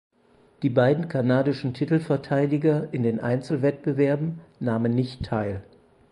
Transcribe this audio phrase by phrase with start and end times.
[0.63, 5.61] Die beiden kanadischen Titelverteidiger in den Einzelwettbewerben nahmen nicht teil.